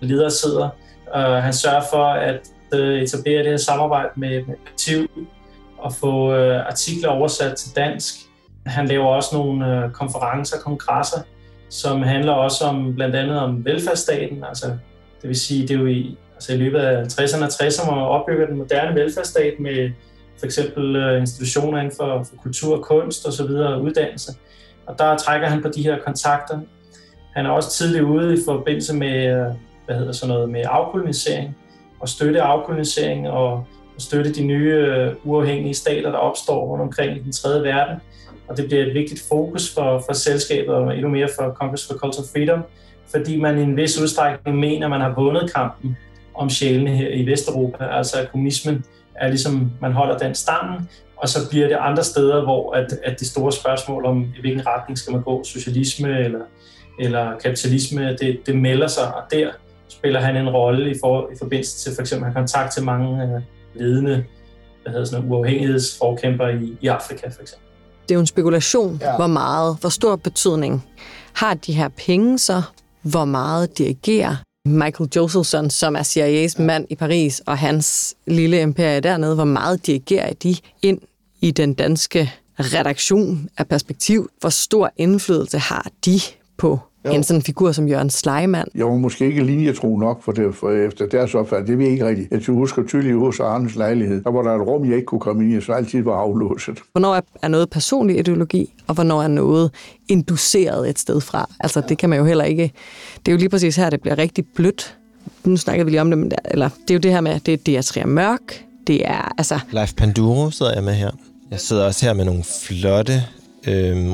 [0.00, 0.68] ledere sidder.
[1.16, 2.40] Øh, han sørger for at
[2.74, 5.10] øh, etablere det her samarbejde med, med Pertiv
[5.78, 8.14] og få øh, artikler oversat til dansk.
[8.66, 11.18] Han laver også nogle øh, konferencer, kongresser,
[11.68, 14.66] som handler også om blandt andet om velfærdsstaten, altså
[15.22, 17.94] det vil sige, det er jo i, altså i løbet af 60'erne og 60'erne, hvor
[17.94, 19.90] man opbygger den moderne velfærdsstat med
[20.38, 24.32] for eksempel øh, institutioner inden for, for kultur og kunst og så videre, uddannelse.
[24.86, 26.60] Og der trækker han på de her kontakter.
[27.34, 29.54] Han er også tidligt ude i forbindelse med, øh,
[29.86, 31.56] hvad hedder sådan noget, med afkolonisering
[32.00, 33.52] og støtte afkolonisering og,
[33.94, 37.96] og støtte de nye øh, uafhængige stater, der opstår rundt omkring i den tredje verden.
[38.50, 41.94] Og det bliver et vigtigt fokus for, for selskabet og endnu mere for Congress for
[41.94, 42.62] Cultural Freedom,
[43.10, 45.96] fordi man i en vis udstrækning mener, at man har vundet kampen
[46.34, 47.84] om sjælene her i Vesteuropa.
[47.84, 48.84] Altså at kommunismen
[49.14, 53.20] er ligesom, man holder den stangen, og så bliver det andre steder, hvor at, at
[53.20, 56.40] det store spørgsmål om, i hvilken retning skal man gå, socialisme eller,
[57.00, 59.50] eller kapitalisme, det, det melder sig, og der
[59.88, 62.84] spiller han en rolle i, for, i forbindelse til for eksempel at have kontakt til
[62.84, 63.42] mange øh,
[63.74, 64.24] ledende
[64.82, 67.69] hvad hedder sådan, noget, uafhængighedsforkæmper i, i Afrika for eksempel.
[68.10, 69.16] Det er jo en spekulation, ja.
[69.16, 70.84] hvor meget, hvor stor betydning
[71.32, 72.62] har de her penge så,
[73.02, 74.36] hvor meget dirigerer
[74.68, 79.86] Michael Josephson, som er CIA's mand i Paris, og hans lille imperie dernede, hvor meget
[79.86, 81.00] dirigerer de ind
[81.40, 84.30] i den danske redaktion af perspektiv?
[84.40, 86.20] Hvor stor indflydelse har de
[86.58, 87.10] på jo.
[87.10, 88.64] en sådan figur som Jørgen Sleiman?
[88.74, 91.70] Jeg var måske ikke linjetro nok for det, for efter deres opfattelse.
[91.72, 92.48] Det ved jeg ikke rigtigt.
[92.48, 94.22] Jeg husker tydeligt hos Arnes lejlighed.
[94.22, 96.78] Der var der et rum, jeg ikke kunne komme ind i, så altid var aflåset.
[96.92, 99.70] Hvornår er- er noget personlig ideologi, og hvornår er noget
[100.08, 101.50] induceret et sted fra?
[101.60, 102.72] Altså, det kan man jo heller ikke...
[103.16, 104.96] Det er jo lige præcis her, det bliver rigtig blødt.
[105.44, 107.32] Nu snakker vi lige om det, men der, eller det er jo det her med,
[107.32, 109.58] at det er Trier Mørk, det er, altså...
[109.70, 111.10] Leif Panduro sidder jeg med her.
[111.50, 113.12] Jeg sidder også her med nogle flotte,
[113.66, 114.10] øh,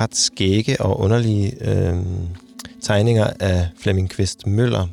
[0.00, 1.96] ret skægge og underlige øh,
[2.80, 4.86] tegninger af Flemming Kvist Møller.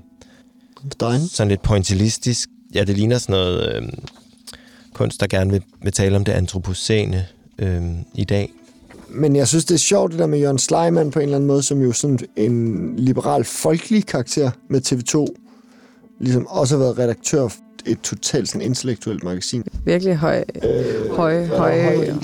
[0.92, 1.28] Stein.
[1.28, 2.50] Sådan lidt pointillistisk.
[2.76, 3.90] Ja, det ligner sådan noget øh,
[4.94, 7.26] kunst, der gerne vil, vil tale om det antropocene
[7.60, 7.82] øh,
[8.16, 8.52] i dag.
[9.10, 11.48] Men jeg synes, det er sjovt, det der med Jørgen Sleiman på en eller anden
[11.48, 15.26] måde, som jo sådan en liberal folkelig karakter med TV2,
[16.20, 17.48] ligesom også har været redaktør
[17.88, 19.64] et totalt sådan intellektuelt magasin.
[19.86, 21.78] Virkelig høj, øh, høj, høj,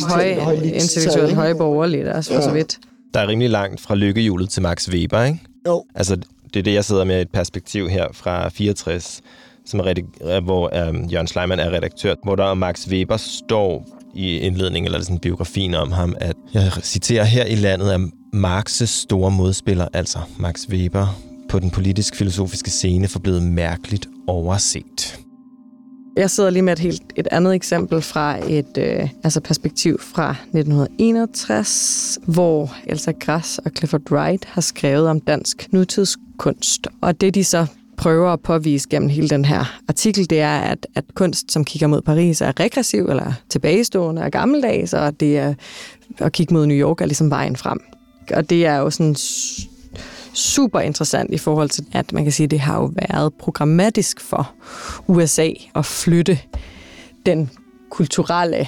[0.09, 2.47] høj, høj, intellektuelt, høj borgerligt, også for Ja.
[2.47, 2.79] så vidt.
[3.13, 5.39] Der er rimelig langt fra lykkehjulet til Max Weber, ikke?
[5.67, 5.83] Jo.
[5.95, 6.15] Altså,
[6.53, 9.21] det er det, jeg sidder med et perspektiv her fra 64,
[9.65, 14.37] som er redig- hvor um, Jørgen Sleiman er redaktør, hvor der Max Weber står i
[14.37, 17.99] indledningen, eller sådan biografien om ham, at jeg citerer, her i landet er
[18.35, 25.19] Marx' store modspiller, altså Max Weber, på den politisk-filosofiske scene forblevet mærkeligt overset.
[26.17, 30.29] Jeg sidder lige med et helt et andet eksempel fra et øh, altså perspektiv fra
[30.31, 36.87] 1961, hvor Elsa Grass og Clifford Wright har skrevet om dansk nutidskunst.
[37.01, 37.65] Og det de så
[37.97, 41.87] prøver at påvise gennem hele den her artikel, det er, at, at kunst, som kigger
[41.87, 45.53] mod Paris, er regressiv eller tilbagestående og gammeldags, og det er
[46.17, 47.79] at kigge mod New York er ligesom vejen frem.
[48.33, 49.15] Og det er jo sådan
[50.37, 54.21] super interessant i forhold til, at man kan sige, at det har jo været programmatisk
[54.21, 54.51] for
[55.07, 56.39] USA at flytte
[57.25, 57.49] den
[57.89, 58.67] kulturelle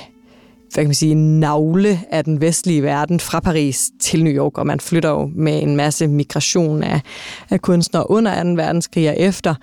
[0.73, 4.67] hvad kan man sige, navle af den vestlige verden fra Paris til New York, og
[4.67, 7.01] man flytter jo med en masse migration af,
[7.49, 8.49] af kunstnere under 2.
[8.49, 9.55] verdenskrig og efter.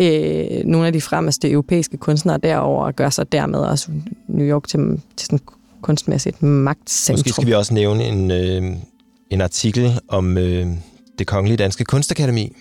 [0.00, 3.88] Øh, nogle af de fremmeste europæiske kunstnere derover gør sig dermed også
[4.28, 4.80] New York til,
[5.16, 5.40] til sådan
[5.80, 7.18] kunstmæssigt magtcentrum.
[7.18, 8.76] Måske skal vi også nævne en, øh,
[9.30, 10.66] en artikel om øh,
[11.22, 12.52] det kongelige danske kunstakademi,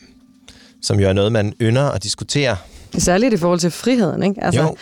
[0.81, 2.57] som jo er noget, man ynder at diskutere.
[2.97, 4.43] Særligt i forhold til friheden, ikke?
[4.43, 4.75] Altså, Jo.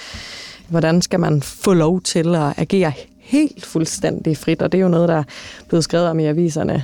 [0.68, 4.62] hvordan skal man få lov til at agere helt fuldstændig frit?
[4.62, 5.24] Og det er jo noget, der er
[5.68, 6.84] blevet skrevet om i aviserne,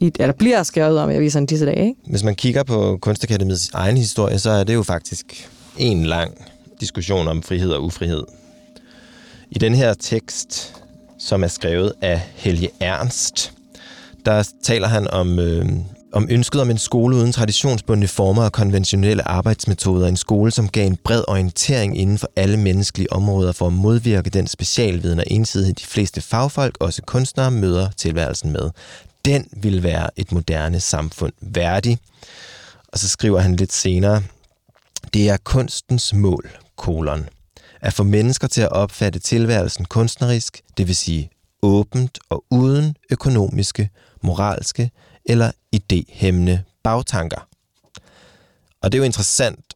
[0.00, 2.00] i, eller bliver skrevet om i aviserne disse dage, ikke?
[2.06, 6.34] Hvis man kigger på Kunstakademiets egen historie, så er det jo faktisk en lang
[6.80, 8.24] diskussion om frihed og ufrihed.
[9.50, 10.74] I den her tekst,
[11.18, 13.52] som er skrevet af Helge Ernst,
[14.26, 15.66] der taler han om, øh,
[16.12, 20.08] om ønsket om en skole uden traditionsbundne former og konventionelle arbejdsmetoder.
[20.08, 24.30] En skole, som gav en bred orientering inden for alle menneskelige områder for at modvirke
[24.30, 28.70] den specialviden og ensidighed, de fleste fagfolk, også kunstnere, møder tilværelsen med.
[29.24, 31.98] Den vil være et moderne samfund værdig.
[32.88, 34.22] Og så skriver han lidt senere,
[35.14, 37.28] det er kunstens mål, kolon,
[37.80, 41.30] at få mennesker til at opfatte tilværelsen kunstnerisk, det vil sige
[41.62, 43.90] åbent og uden økonomiske,
[44.22, 44.90] moralske
[45.26, 47.48] eller idéhæmmende bagtanker.
[48.82, 49.74] Og det er jo interessant,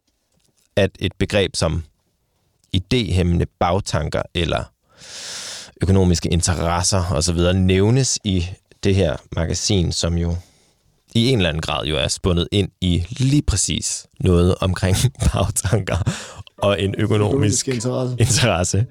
[0.77, 1.85] at et begreb som
[2.77, 4.65] idéhæmmende bagtanker eller
[5.83, 7.55] økonomiske interesser osv.
[7.55, 8.47] nævnes i
[8.85, 10.37] det her magasin, som jo
[11.15, 14.97] i en eller anden grad jo er spundet ind i lige præcis noget omkring
[15.33, 15.97] bagtanker
[16.57, 18.17] og en økonomisk interesse.
[18.19, 18.87] interesse.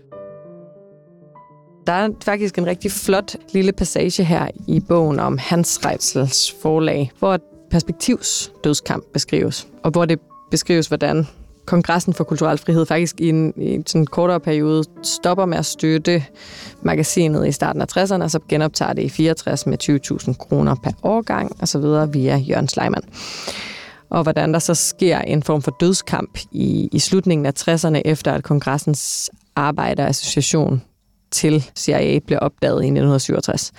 [1.90, 7.12] Der er faktisk en rigtig flot lille passage her i bogen om Hans Reitzels forlag,
[7.20, 10.20] hvor et perspektivs dødskamp beskrives, og hvor det
[10.52, 11.28] beskrives, hvordan
[11.66, 15.66] Kongressen for Kulturel Frihed faktisk i en, i en sådan kortere periode stopper med at
[15.66, 16.24] støtte
[16.82, 20.92] magasinet i starten af 60'erne, og så genoptager det i 64 med 20.000 kroner per
[21.04, 23.04] årgang, og så videre via Jørgen Sleiman.
[24.10, 28.32] Og hvordan der så sker en form for dødskamp i, i slutningen af 60'erne, efter
[28.34, 30.82] at kongressens arbejderassociation
[31.32, 33.72] til CIA blev opdaget i 1967.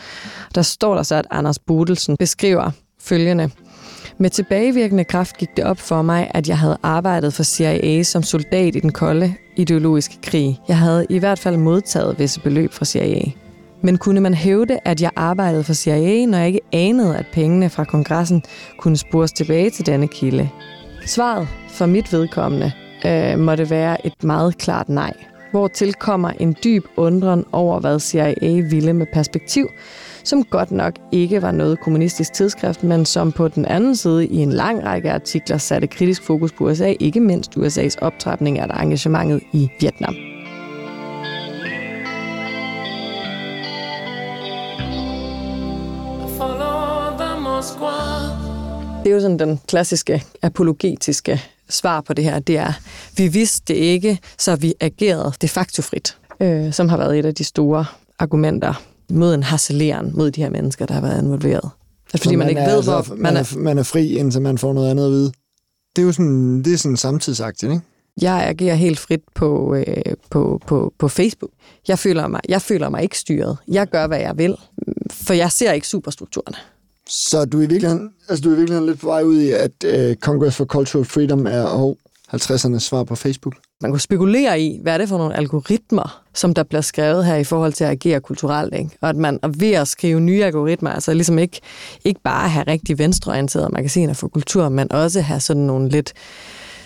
[0.55, 3.51] Der står der så, at Anders Bodelsen beskriver følgende.
[4.19, 8.23] Med tilbagevirkende kraft gik det op for mig, at jeg havde arbejdet for CIA som
[8.23, 10.59] soldat i den kolde ideologiske krig.
[10.69, 13.31] Jeg havde i hvert fald modtaget visse beløb fra CIA.
[13.83, 17.71] Men kunne man hævde, at jeg arbejdede for CIA, når jeg ikke anede, at pengene
[17.71, 18.43] fra kongressen
[18.79, 20.49] kunne spores tilbage til denne kilde?
[21.07, 22.73] Svaret for mit vedkommende
[23.07, 25.13] øh, måtte være et meget klart nej.
[25.51, 29.69] Hvor tilkommer en dyb undren over, hvad CIA ville med perspektiv,
[30.25, 34.37] som godt nok ikke var noget kommunistisk tidsskrift, men som på den anden side i
[34.37, 39.41] en lang række artikler satte kritisk fokus på USA, ikke mindst USA's optrapning af engagementet
[39.53, 40.15] i Vietnam.
[49.05, 51.41] Det er jo sådan den klassiske apologetiske
[51.71, 52.39] svar på det her.
[52.39, 52.73] Det er,
[53.17, 57.27] vi vidste det ikke, så vi agerede de facto frit, øh, som har været et
[57.27, 57.85] af de store
[58.19, 61.71] argumenter mod en harceleren mod de her mennesker, der har været involveret.
[62.13, 63.17] Altså, fordi Så man, ikke er ved, altså- hvor...
[63.17, 65.33] Man er, man er fri, indtil man får noget andet at vide.
[65.97, 67.85] Det er jo sådan, det er sådan samtidsagtigt, ikke?
[68.23, 69.85] Jeg agerer helt frit på, øh,
[70.31, 71.51] på, på, på Facebook.
[71.89, 73.59] Jeg føler, mig, jeg føler mig ikke styret.
[73.69, 74.57] Jeg gør, hvad jeg vil,
[75.11, 76.57] for jeg ser ikke superstrukturerne.
[77.11, 79.51] Så du er i virkeligheden, altså, du er i virkeligheden lidt på vej ud i,
[79.51, 81.99] at øh, Congress for Cultural Freedom er og
[82.35, 83.55] 50'ernes svar på Facebook?
[83.83, 87.37] Man kunne spekulere i, hvad er det for nogle algoritmer, som der bliver skrevet her
[87.37, 88.75] i forhold til at agere kulturelt.
[88.75, 88.91] Ikke?
[89.01, 91.61] Og at man er ved at skrive nye algoritmer, altså ligesom ikke,
[92.05, 96.13] ikke bare have rigtig venstreorienterede magasiner for kultur, men også have sådan nogle lidt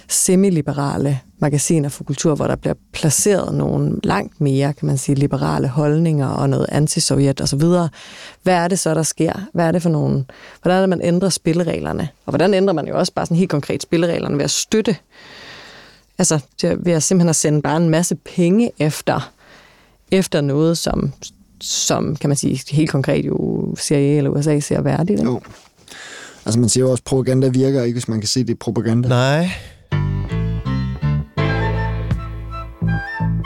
[0.08, 5.68] semiliberale magasiner for kultur, hvor der bliver placeret nogle langt mere, kan man sige, liberale
[5.68, 7.62] holdninger og noget antisovjet osv.
[8.42, 9.32] Hvad er det så, der sker?
[9.52, 10.24] Hvad er det for nogle...
[10.62, 12.08] Hvordan er det, man ændrer spillereglerne?
[12.26, 14.96] Og hvordan ændrer man jo også bare sådan helt konkret spillereglerne ved at støtte
[16.18, 19.32] Altså ved at simpelthen at sende bare en masse penge efter,
[20.10, 21.12] efter noget, som,
[21.60, 25.20] som kan man sige helt konkret jo CIA eller USA ser værdigt.
[25.20, 25.30] Ikke?
[25.30, 25.40] Jo.
[26.44, 28.58] Altså man siger jo også, at propaganda virker ikke, hvis man kan se, det er
[28.60, 29.08] propaganda.
[29.08, 29.50] Nej.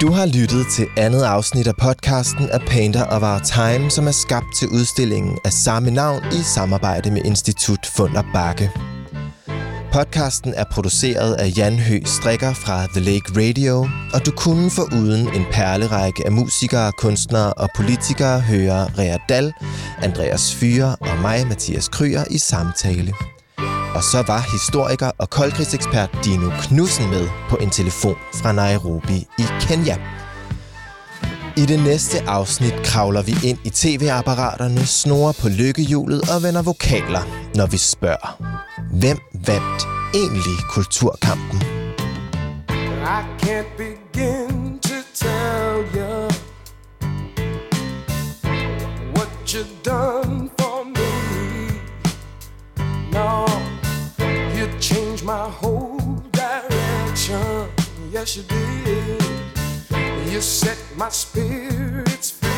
[0.00, 4.12] Du har lyttet til andet afsnit af podcasten A Painter of Our Time, som er
[4.12, 8.70] skabt til udstillingen af samme navn i samarbejde med Institut Funder Bakke.
[9.92, 14.88] Podcasten er produceret af Jan Hø Strikker fra The Lake Radio, og du kunne for
[14.92, 19.52] uden en perlerække af musikere, kunstnere og politikere høre Rea Dal,
[20.02, 23.12] Andreas Fyre og mig, Mathias Kryer, i samtale.
[23.98, 29.44] Og så var historiker og koldkrigsekspert Dino Knudsen med på en telefon fra Nairobi i
[29.60, 29.96] Kenya.
[31.56, 37.22] I det næste afsnit kravler vi ind i tv-apparaterne, snorer på lykkehjulet og vender vokaler,
[37.54, 38.42] når vi spørger,
[39.00, 39.82] hvem vandt
[40.14, 41.62] egentlig kulturkampen?
[43.18, 46.28] I can't begin to tell you
[49.14, 50.47] what you've done
[58.36, 59.22] You did.
[60.30, 62.50] You set my spirits free.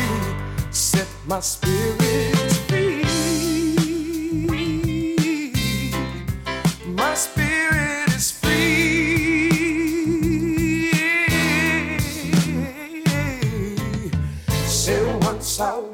[0.69, 3.05] Set my spirits free.
[6.87, 9.51] My spirit is free.
[14.67, 15.90] Say once I.